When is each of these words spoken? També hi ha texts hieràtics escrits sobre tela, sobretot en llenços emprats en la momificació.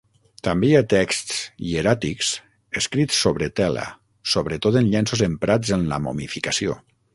També 0.45 0.69
hi 0.69 0.77
ha 0.77 0.87
texts 0.93 1.41
hieràtics 1.65 2.31
escrits 2.81 3.21
sobre 3.27 3.51
tela, 3.61 3.85
sobretot 4.33 4.81
en 4.83 4.91
llenços 4.97 5.25
emprats 5.31 5.79
en 5.79 5.89
la 5.93 6.05
momificació. 6.09 6.83